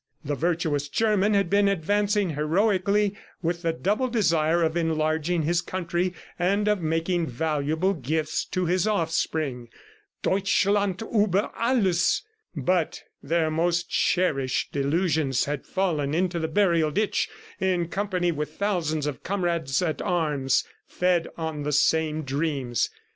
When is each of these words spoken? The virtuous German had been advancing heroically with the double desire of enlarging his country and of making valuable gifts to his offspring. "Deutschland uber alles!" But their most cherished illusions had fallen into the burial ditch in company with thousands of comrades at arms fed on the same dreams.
The 0.25 0.33
virtuous 0.33 0.89
German 0.89 1.35
had 1.35 1.47
been 1.47 1.67
advancing 1.67 2.31
heroically 2.31 3.15
with 3.43 3.61
the 3.61 3.71
double 3.71 4.07
desire 4.07 4.63
of 4.63 4.75
enlarging 4.75 5.43
his 5.43 5.61
country 5.61 6.15
and 6.39 6.67
of 6.67 6.81
making 6.81 7.27
valuable 7.27 7.93
gifts 7.93 8.43
to 8.45 8.65
his 8.65 8.87
offspring. 8.87 9.69
"Deutschland 10.23 11.03
uber 11.13 11.51
alles!" 11.55 12.23
But 12.55 13.03
their 13.21 13.51
most 13.51 13.91
cherished 13.91 14.75
illusions 14.75 15.45
had 15.45 15.67
fallen 15.67 16.15
into 16.15 16.39
the 16.39 16.47
burial 16.47 16.89
ditch 16.89 17.29
in 17.59 17.87
company 17.87 18.31
with 18.31 18.53
thousands 18.57 19.05
of 19.05 19.21
comrades 19.21 19.83
at 19.83 20.01
arms 20.01 20.63
fed 20.87 21.27
on 21.37 21.61
the 21.61 21.71
same 21.71 22.23
dreams. 22.23 22.89